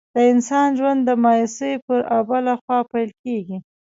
د 0.15 0.15
انسان 0.31 0.67
ژوند 0.77 1.01
د 1.05 1.09
مایوسۍ 1.23 1.73
پر 1.85 1.99
آبله 2.17 2.53
خوا 2.61 2.79
پیل 2.91 3.09
کېږي. 3.23 3.57